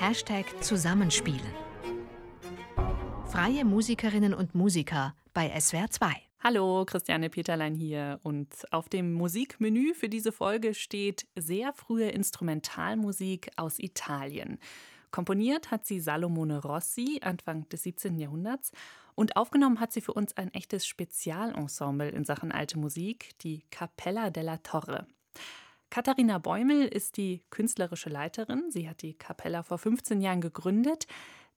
[0.00, 1.40] Hashtag Zusammenspielen.
[3.26, 6.12] Freie Musikerinnen und Musiker bei SWR 2.
[6.40, 13.50] Hallo, Christiane Peterlein hier und auf dem Musikmenü für diese Folge steht sehr frühe Instrumentalmusik
[13.56, 14.58] aus Italien.
[15.12, 18.18] Komponiert hat sie Salomone Rossi Anfang des 17.
[18.18, 18.72] Jahrhunderts
[19.14, 24.30] und aufgenommen hat sie für uns ein echtes Spezialensemble in Sachen alte Musik, die Capella
[24.30, 25.06] della Torre.
[25.94, 28.64] Katharina Bäumel ist die künstlerische Leiterin.
[28.68, 31.06] Sie hat die Capella vor 15 Jahren gegründet,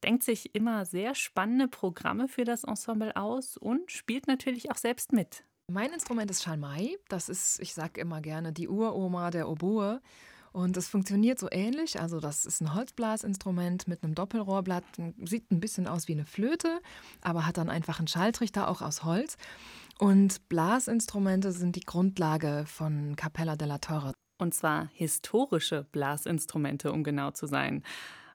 [0.04, 5.12] denkt sich immer sehr spannende Programme für das Ensemble aus und spielt natürlich auch selbst
[5.12, 5.44] mit.
[5.72, 6.98] Mein Instrument ist Schalmei.
[7.10, 10.02] Das ist, ich sage immer gerne, die Uroma der Oboe.
[10.52, 12.00] Und es funktioniert so ähnlich.
[12.00, 14.84] Also, das ist ein Holzblasinstrument mit einem Doppelrohrblatt.
[15.26, 16.80] Sieht ein bisschen aus wie eine Flöte,
[17.22, 19.36] aber hat dann einfach einen Schalltrichter auch aus Holz.
[19.98, 24.14] Und Blasinstrumente sind die Grundlage von Capella della Torre.
[24.38, 27.84] Und zwar historische Blasinstrumente, um genau zu sein.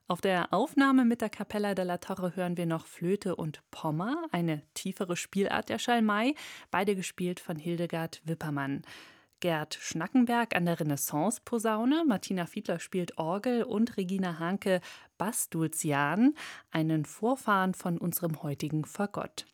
[0.07, 4.61] Auf der Aufnahme mit der Capella della Torre hören wir noch Flöte und Pommer, eine
[4.73, 6.35] tiefere Spielart der Schalmei,
[6.71, 8.81] beide gespielt von Hildegard Wippermann.
[9.39, 14.81] Gerd Schnackenberg an der Renaissance-Posaune, Martina Fiedler spielt Orgel und Regina Hanke
[15.17, 16.33] Bass-Dulcian,
[16.71, 19.45] einen Vorfahren von unserem heutigen Fagott.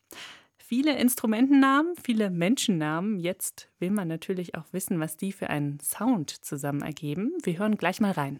[0.70, 3.18] Viele Instrumentennamen, viele Menschennamen.
[3.18, 7.32] Jetzt will man natürlich auch wissen, was die für einen Sound zusammen ergeben.
[7.42, 8.38] Wir hören gleich mal rein.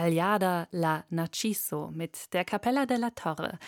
[0.00, 3.58] Gagliarda la Narciso mit der Capella della Torre.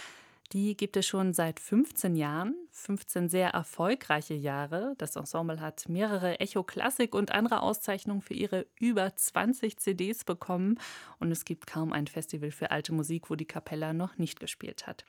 [0.55, 4.95] Die gibt es schon seit 15 Jahren, 15 sehr erfolgreiche Jahre.
[4.97, 10.79] Das Ensemble hat mehrere Echo Klassik und andere Auszeichnungen für ihre über 20 CDs bekommen
[11.19, 14.87] und es gibt kaum ein Festival für alte Musik, wo die Capella noch nicht gespielt
[14.87, 15.05] hat.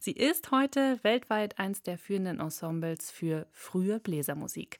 [0.00, 4.78] Sie ist heute weltweit eins der führenden Ensembles für frühe Bläsermusik.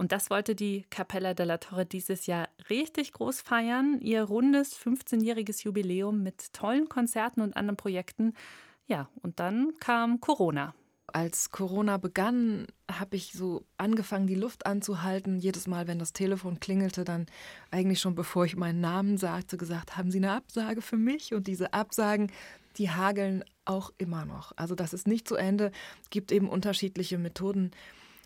[0.00, 4.00] Und das wollte die Capella della Torre dieses Jahr richtig groß feiern.
[4.00, 8.32] Ihr rundes 15-jähriges Jubiläum mit tollen Konzerten und anderen Projekten.
[8.86, 10.74] Ja, und dann kam Corona.
[11.08, 15.38] Als Corona begann, habe ich so angefangen, die Luft anzuhalten.
[15.38, 17.26] Jedes Mal, wenn das Telefon klingelte, dann
[17.70, 21.34] eigentlich schon bevor ich meinen Namen sagte, gesagt, haben Sie eine Absage für mich?
[21.34, 22.32] Und diese Absagen,
[22.78, 24.52] die hageln auch immer noch.
[24.56, 25.72] Also das ist nicht zu Ende.
[26.02, 27.72] Es gibt eben unterschiedliche Methoden,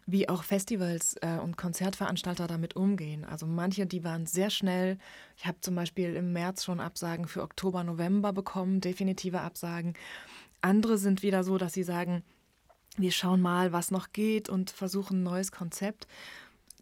[0.06, 3.24] wie auch Festivals äh, und Konzertveranstalter damit umgehen.
[3.24, 4.98] Also manche, die waren sehr schnell.
[5.36, 9.94] Ich habe zum Beispiel im März schon Absagen für Oktober, November bekommen, definitive Absagen.
[10.60, 12.22] Andere sind wieder so, dass sie sagen,
[12.96, 16.06] wir schauen mal, was noch geht und versuchen ein neues Konzept.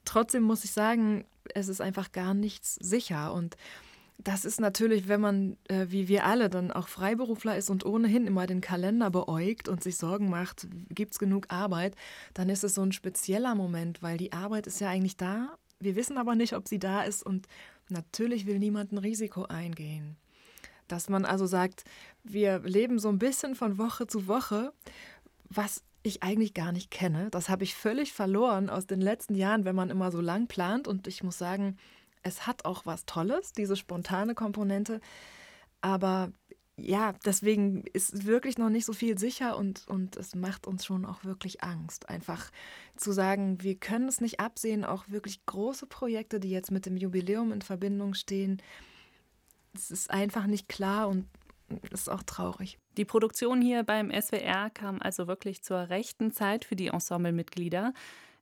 [0.05, 3.33] Trotzdem muss ich sagen, es ist einfach gar nichts sicher.
[3.33, 3.57] Und
[4.25, 8.27] das ist natürlich, wenn man, äh, wie wir alle, dann auch Freiberufler ist und ohnehin
[8.27, 11.97] immer den Kalender beäugt und sich Sorgen macht, gibt es genug Arbeit,
[12.35, 15.57] dann ist es so ein spezieller Moment, weil die Arbeit ist ja eigentlich da.
[15.81, 17.49] Wir wissen aber nicht, ob sie da ist und
[17.89, 20.17] natürlich will niemand ein Risiko eingehen.
[20.89, 21.85] Dass man also sagt,
[22.23, 24.73] wir leben so ein bisschen von Woche zu Woche,
[25.49, 27.29] was ich eigentlich gar nicht kenne.
[27.31, 30.89] Das habe ich völlig verloren aus den letzten Jahren, wenn man immer so lang plant.
[30.89, 31.77] Und ich muss sagen,
[32.23, 35.01] es hat auch was Tolles, diese spontane Komponente.
[35.81, 36.33] Aber
[36.77, 41.05] ja, deswegen ist wirklich noch nicht so viel sicher und, und es macht uns schon
[41.05, 42.09] auch wirklich Angst.
[42.09, 42.51] Einfach
[42.97, 46.97] zu sagen, wir können es nicht absehen, auch wirklich große Projekte, die jetzt mit dem
[46.97, 48.63] Jubiläum in Verbindung stehen.
[49.75, 51.27] Es ist einfach nicht klar und
[51.91, 52.79] ist auch traurig.
[52.97, 57.95] Die Produktion hier beim SWR kam also wirklich zur rechten Zeit für die Ensemblemitglieder.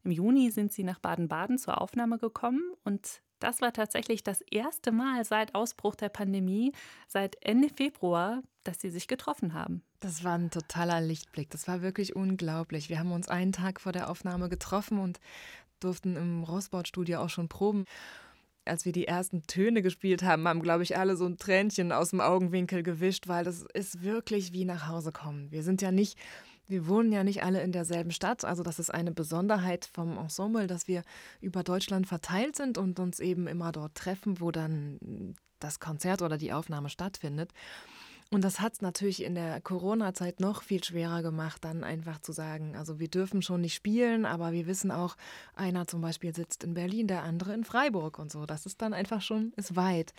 [0.04, 4.92] Im Juni sind sie nach Baden-Baden zur Aufnahme gekommen und das war tatsächlich das erste
[4.92, 6.72] Mal seit Ausbruch der Pandemie,
[7.08, 9.82] seit Ende Februar, dass sie sich getroffen haben.
[10.00, 11.50] Das war ein totaler Lichtblick.
[11.50, 12.88] Das war wirklich unglaublich.
[12.88, 15.20] Wir haben uns einen Tag vor der Aufnahme getroffen und
[15.80, 17.84] durften im Rossbaut-Studio auch schon proben
[18.66, 22.10] als wir die ersten Töne gespielt haben, haben, glaube ich, alle so ein Tränchen aus
[22.10, 25.50] dem Augenwinkel gewischt, weil das ist wirklich wie nach Hause kommen.
[25.50, 26.18] Wir sind ja nicht,
[26.70, 28.44] wir wohnen ja nicht alle in derselben Stadt.
[28.44, 31.02] Also das ist eine Besonderheit vom Ensemble, dass wir
[31.40, 36.38] über Deutschland verteilt sind und uns eben immer dort treffen, wo dann das Konzert oder
[36.38, 37.52] die Aufnahme stattfindet.
[38.32, 42.30] Und das hat es natürlich in der Corona-Zeit noch viel schwerer gemacht, dann einfach zu
[42.30, 45.16] sagen, also wir dürfen schon nicht spielen, aber wir wissen auch,
[45.56, 48.46] einer zum Beispiel sitzt in Berlin, der andere in Freiburg und so.
[48.46, 50.14] Das ist dann einfach schon, ist weit.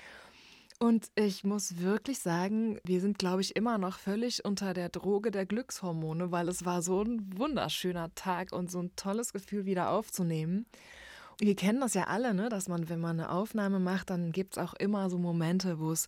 [0.81, 5.30] Und ich muss wirklich sagen, wir sind, glaube ich, immer noch völlig unter der Droge
[5.30, 9.92] der Glückshormone, weil es war so ein wunderschöner Tag und so ein tolles Gefühl wieder
[9.92, 10.66] aufzunehmen.
[11.38, 12.50] Wir kennen das ja alle, ne?
[12.50, 15.92] dass man, wenn man eine Aufnahme macht, dann gibt es auch immer so Momente, wo
[15.92, 16.07] es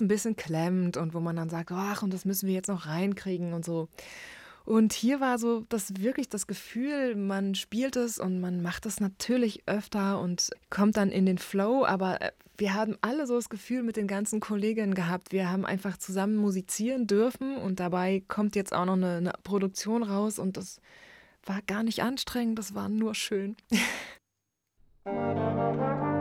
[0.00, 2.86] ein bisschen klemmt und wo man dann sagt, ach, und das müssen wir jetzt noch
[2.86, 3.88] reinkriegen und so.
[4.64, 8.98] Und hier war so das wirklich das Gefühl, man spielt es und man macht es
[8.98, 13.48] natürlich öfter und kommt dann in den Flow, aber äh, wir haben alle so das
[13.48, 18.56] Gefühl mit den ganzen Kolleginnen gehabt, wir haben einfach zusammen musizieren dürfen und dabei kommt
[18.56, 20.80] jetzt auch noch eine, eine Produktion raus und das
[21.44, 23.56] war gar nicht anstrengend, das war nur schön.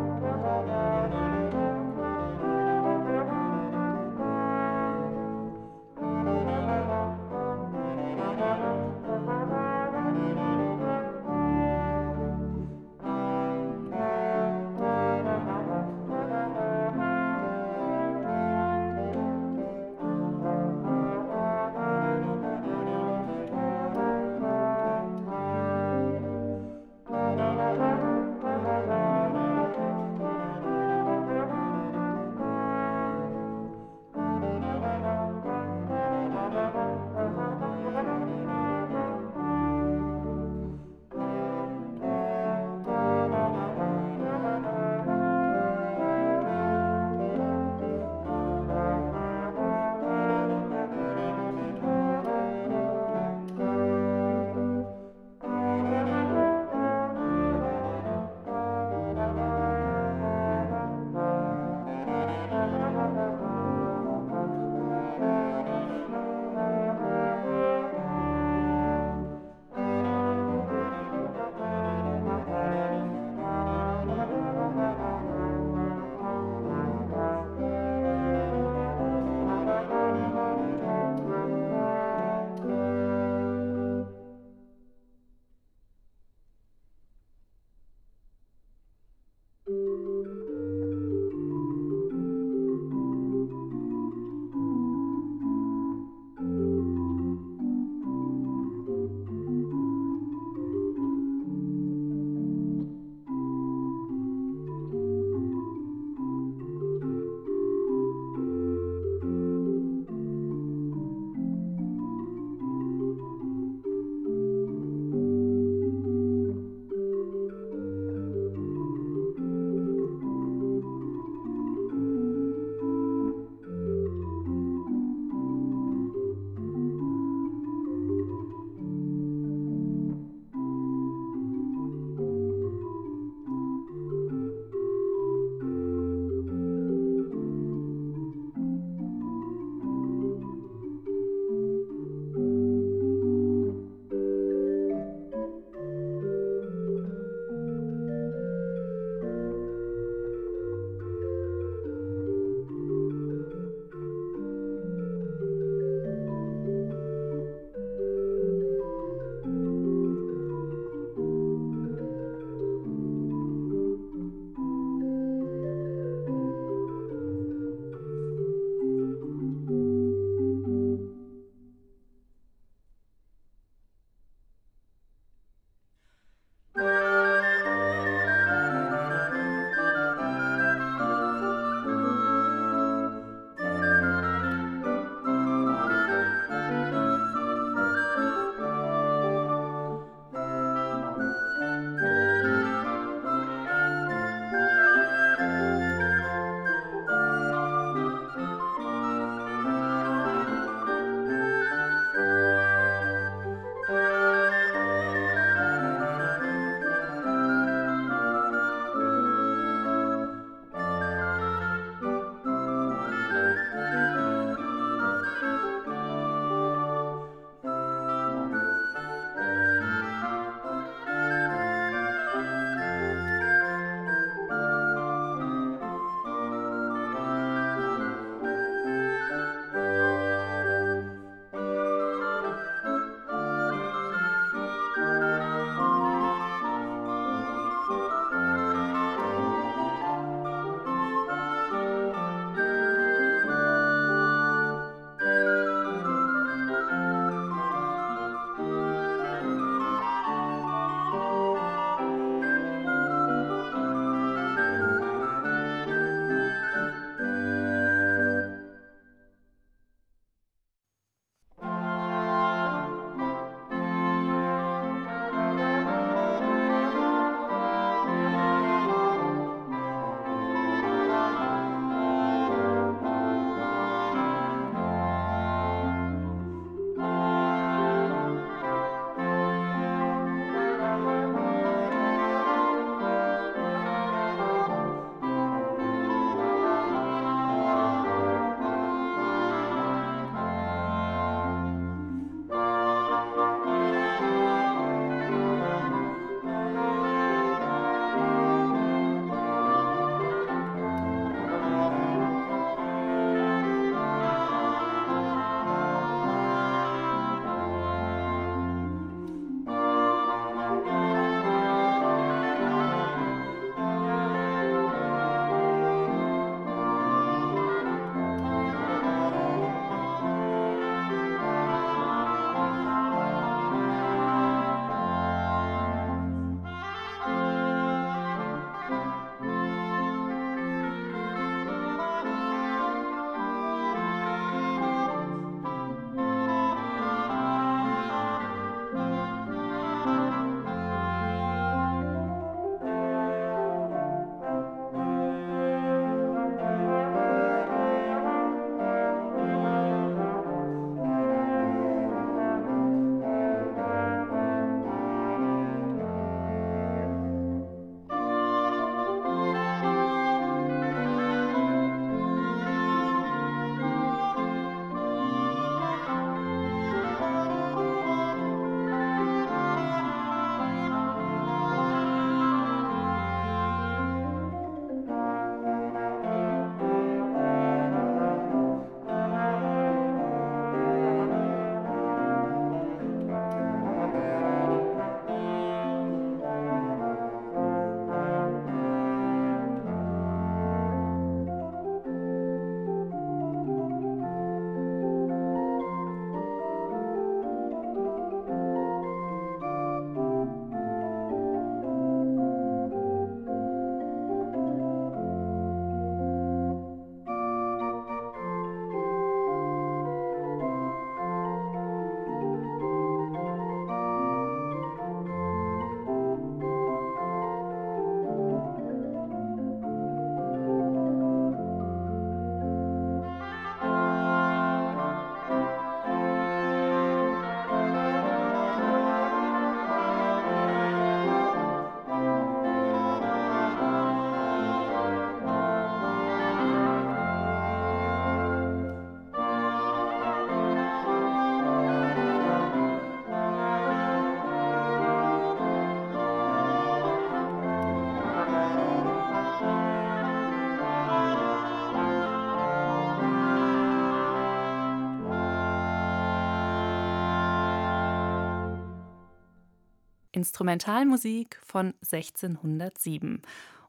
[460.44, 463.42] Instrumentalmusik von 1607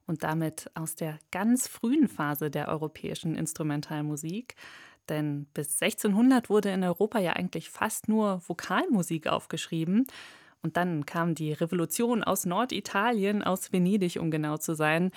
[0.06, 4.54] und damit aus der ganz frühen Phase der europäischen Instrumentalmusik.
[5.08, 10.06] Denn bis 1600 wurde in Europa ja eigentlich fast nur Vokalmusik aufgeschrieben.
[10.62, 15.10] Und dann kam die Revolution aus Norditalien, aus Venedig, um genau zu sein.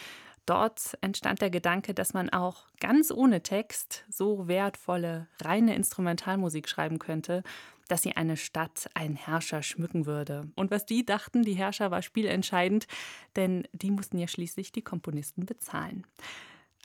[0.47, 6.99] Dort entstand der Gedanke, dass man auch ganz ohne Text so wertvolle, reine Instrumentalmusik schreiben
[6.99, 7.43] könnte,
[7.89, 10.49] dass sie eine Stadt, einen Herrscher schmücken würde.
[10.55, 12.87] Und was die dachten, die Herrscher war spielentscheidend,
[13.35, 16.07] denn die mussten ja schließlich die Komponisten bezahlen.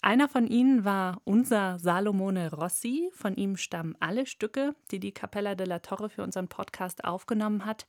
[0.01, 3.11] Einer von ihnen war unser Salomone Rossi.
[3.15, 7.87] Von ihm stammen alle Stücke, die die Capella della Torre für unseren Podcast aufgenommen hat.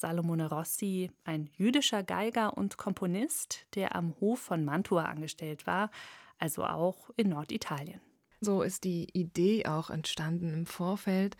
[0.00, 5.90] Salomone Rossi, ein jüdischer Geiger und Komponist, der am Hof von Mantua angestellt war,
[6.38, 8.00] also auch in Norditalien.
[8.40, 11.36] So ist die Idee auch entstanden im Vorfeld,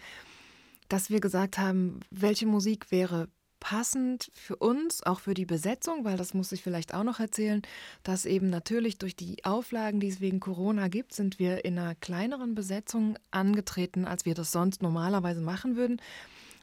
[0.89, 3.29] dass wir gesagt haben, welche Musik wäre
[3.61, 7.63] passend für uns, auch für die Besetzung, weil das muss ich vielleicht auch noch erzählen,
[8.03, 11.95] dass eben natürlich durch die Auflagen, die es wegen Corona gibt, sind wir in einer
[11.95, 16.01] kleineren Besetzung angetreten, als wir das sonst normalerweise machen würden.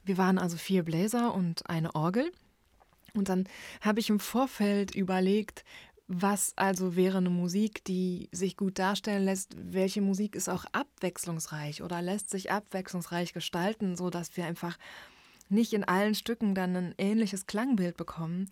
[0.07, 2.31] Wir waren also vier Bläser und eine Orgel.
[3.13, 3.47] Und dann
[3.81, 5.63] habe ich im Vorfeld überlegt,
[6.07, 9.55] was also wäre eine Musik, die sich gut darstellen lässt?
[9.57, 14.77] Welche Musik ist auch abwechslungsreich oder lässt sich abwechslungsreich gestalten, sodass wir einfach
[15.49, 18.47] nicht in allen Stücken dann ein ähnliches Klangbild bekommen?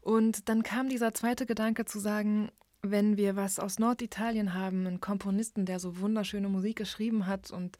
[0.00, 2.50] Und dann kam dieser zweite Gedanke zu sagen,
[2.82, 7.78] wenn wir was aus Norditalien haben, einen Komponisten, der so wunderschöne Musik geschrieben hat und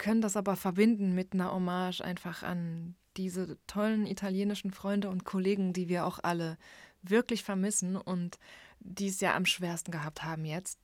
[0.00, 5.74] können das aber verbinden mit einer Hommage einfach an diese tollen italienischen Freunde und Kollegen,
[5.74, 6.56] die wir auch alle
[7.02, 8.38] wirklich vermissen und
[8.80, 10.80] die es ja am schwersten gehabt haben jetzt.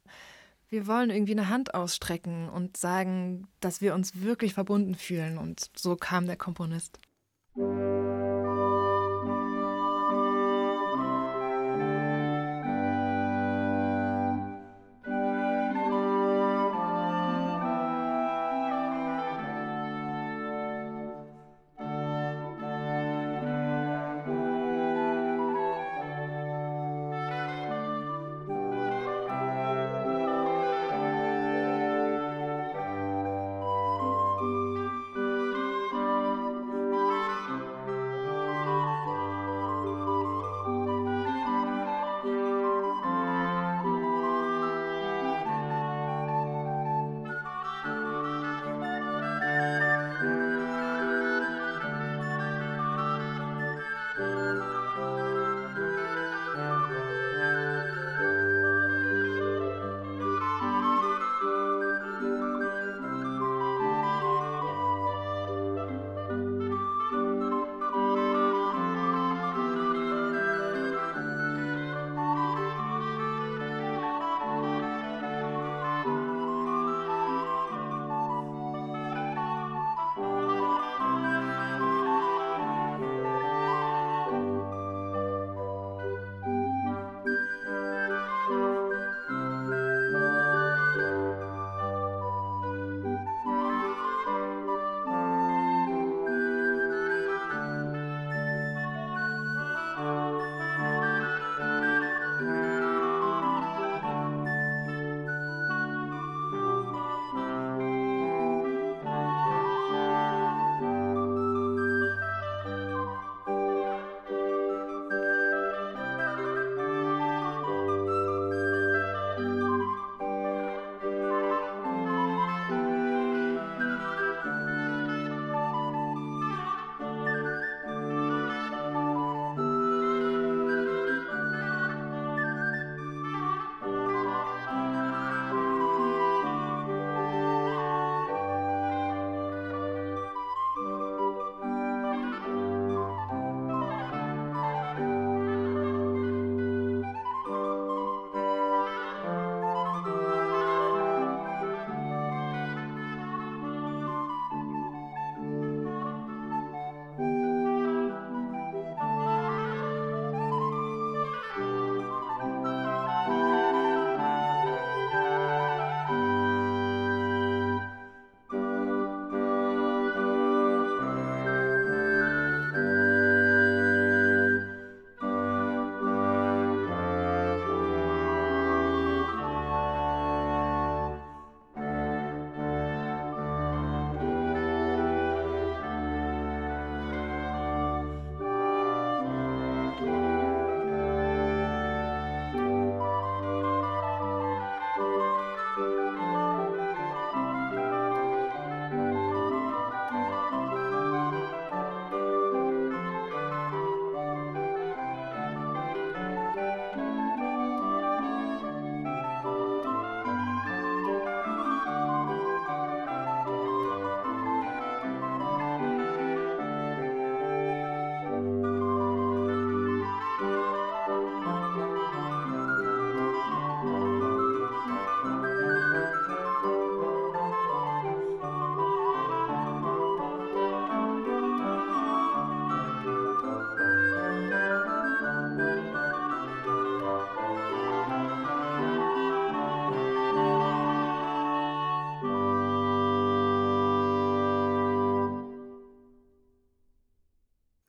[0.68, 5.38] Wir wollen irgendwie eine Hand ausstrecken und sagen, dass wir uns wirklich verbunden fühlen.
[5.38, 6.98] Und so kam der Komponist.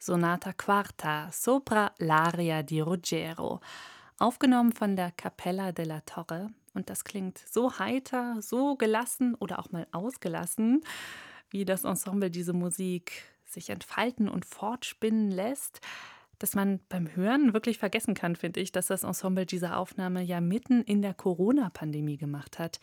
[0.08, 3.60] Sonata Quarta, Sopra l'Aria di Ruggiero,
[4.20, 6.48] aufgenommen von der Capella della Torre.
[6.74, 10.82] Und das klingt so heiter, so gelassen oder auch mal ausgelassen,
[11.50, 15.82] wie das Ensemble diese Musik sich entfalten und fortspinnen lässt,
[16.39, 20.39] dass man beim Hören wirklich vergessen kann, finde ich, dass das Ensemble diese Aufnahme ja
[20.39, 22.80] mitten in der Corona-Pandemie gemacht hat.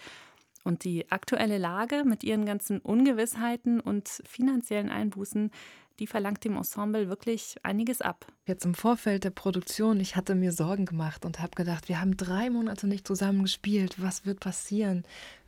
[0.62, 5.50] Und die aktuelle Lage mit ihren ganzen Ungewissheiten und finanziellen Einbußen,
[5.98, 8.26] die verlangt dem Ensemble wirklich einiges ab.
[8.46, 12.16] Jetzt im Vorfeld der Produktion, ich hatte mir Sorgen gemacht und habe gedacht, wir haben
[12.16, 14.02] drei Monate nicht zusammen gespielt.
[14.02, 15.04] Was wird passieren?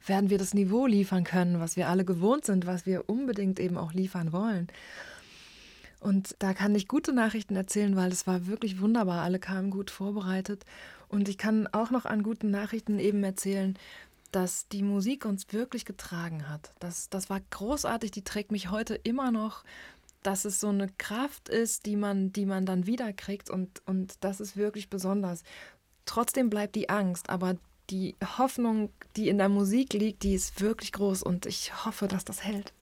[0.06, 3.76] Werden wir das Niveau liefern können, was wir alle gewohnt sind, was wir unbedingt eben
[3.76, 4.68] auch liefern wollen?
[5.98, 9.22] Und da kann ich gute Nachrichten erzählen, weil es war wirklich wunderbar.
[9.22, 10.64] Alle kamen gut vorbereitet.
[11.08, 13.76] Und ich kann auch noch an guten Nachrichten eben erzählen,
[14.32, 16.72] dass die Musik uns wirklich getragen hat.
[16.78, 19.64] Das, das war großartig, die trägt mich heute immer noch,
[20.26, 24.40] dass es so eine Kraft ist, die man, die man dann wiederkriegt und, und das
[24.40, 25.44] ist wirklich besonders.
[26.04, 27.56] Trotzdem bleibt die Angst, aber
[27.90, 32.24] die Hoffnung, die in der Musik liegt, die ist wirklich groß und ich hoffe, dass
[32.24, 32.72] das hält.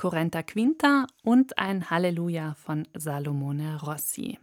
[0.00, 4.38] Correnta Quinta und ein Halleluja von Salomone Rossi.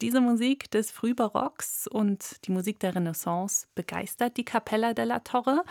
[0.00, 5.64] Diese Musik des Frühbarocks und die Musik der Renaissance begeistert die Capella della Torre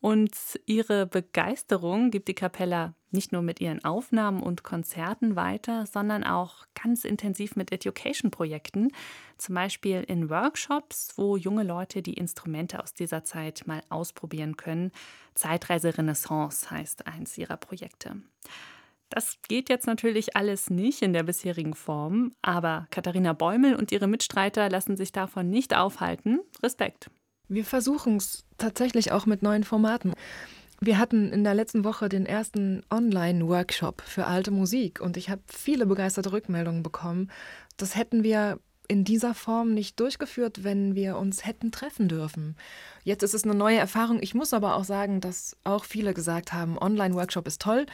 [0.00, 0.32] und
[0.66, 6.66] ihre Begeisterung gibt die Capella nicht nur mit ihren Aufnahmen und Konzerten weiter, sondern auch
[6.80, 8.92] ganz intensiv mit Education-Projekten,
[9.38, 14.92] zum Beispiel in Workshops, wo junge Leute die Instrumente aus dieser Zeit mal ausprobieren können.
[15.34, 18.16] Zeitreise Renaissance heißt eins ihrer Projekte.
[19.10, 24.06] Das geht jetzt natürlich alles nicht in der bisherigen Form, aber Katharina Bäumel und ihre
[24.06, 26.40] Mitstreiter lassen sich davon nicht aufhalten.
[26.62, 27.10] Respekt.
[27.48, 30.12] Wir versuchen es tatsächlich auch mit neuen Formaten.
[30.80, 35.42] Wir hatten in der letzten Woche den ersten Online-Workshop für alte Musik und ich habe
[35.48, 37.30] viele begeisterte Rückmeldungen bekommen.
[37.76, 42.56] Das hätten wir in dieser Form nicht durchgeführt, wenn wir uns hätten treffen dürfen.
[43.02, 44.22] Jetzt ist es eine neue Erfahrung.
[44.22, 47.86] Ich muss aber auch sagen, dass auch viele gesagt haben, Online-Workshop ist toll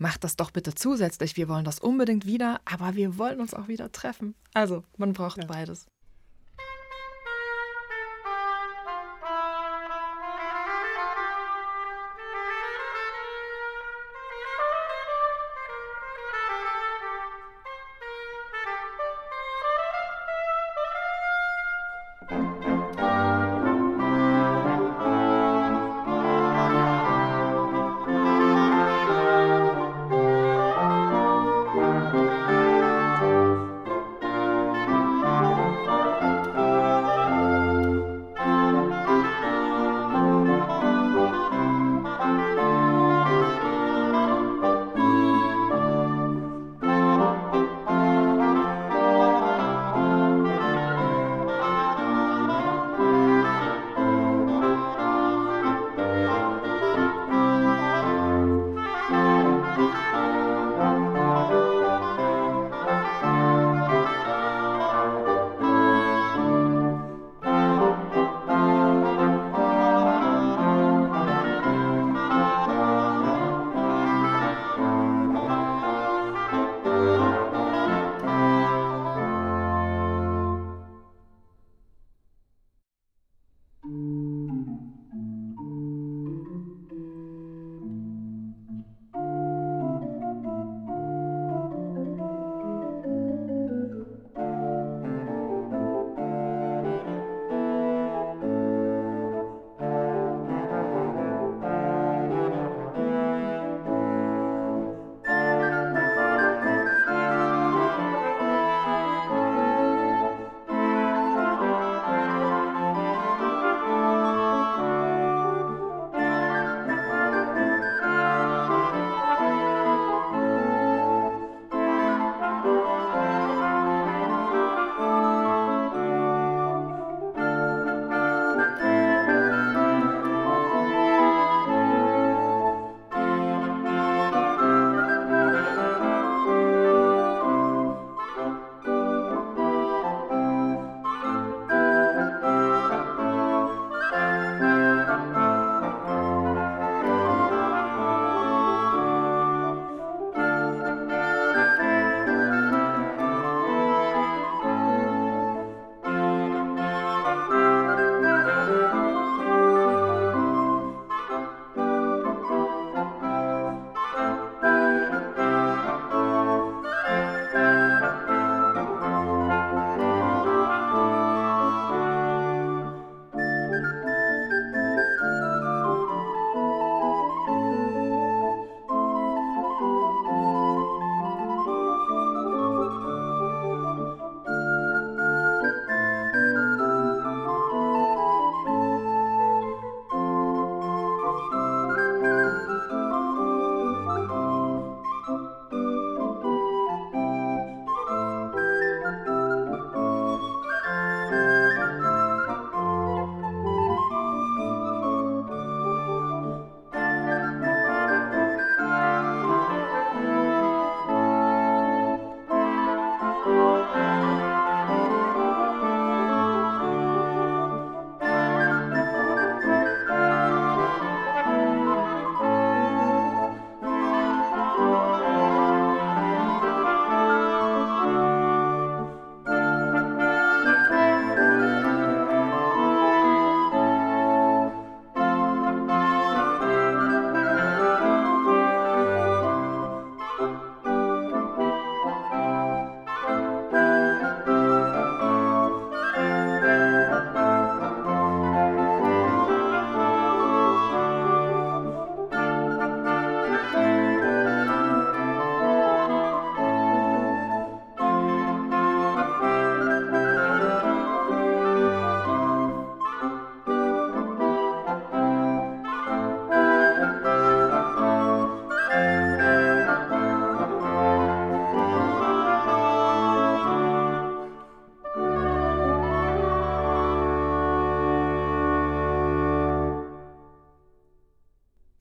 [0.00, 1.36] macht das doch bitte zusätzlich.
[1.36, 4.34] Wir wollen das unbedingt wieder, aber wir wollen uns auch wieder treffen.
[4.54, 5.46] Also, man braucht ja.
[5.46, 5.86] beides.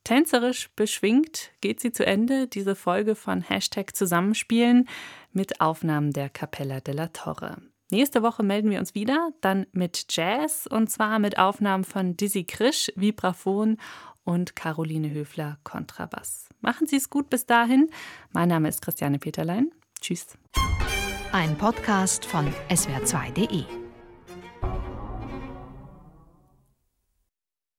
[0.10, 4.90] Tänzerisch beschwingt geht sie zu Ende, diese Folge von Hashtag Zusammenspielen
[5.34, 7.58] mit Aufnahmen der Capella della Torre.
[7.92, 12.44] Nächste Woche melden wir uns wieder, dann mit Jazz und zwar mit Aufnahmen von Dizzy
[12.44, 13.78] Krisch, Vibraphon
[14.24, 16.50] und Caroline Höfler, Kontrabass.
[16.60, 17.92] Machen Sie es gut bis dahin.
[18.32, 19.70] Mein Name ist Christiane Peterlein.
[20.02, 20.40] Tschüss.
[21.34, 23.89] Ein Podcast von swr2.de